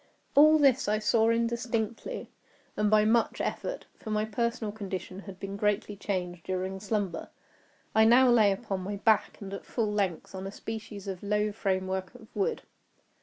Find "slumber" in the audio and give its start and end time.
6.79-7.29